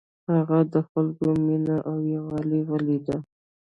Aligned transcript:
هغه 0.33 0.59
د 0.73 0.75
خلکو 0.89 1.27
مینه 1.45 1.75
او 1.89 1.95
یووالی 2.13 2.61
ولید. 2.71 3.05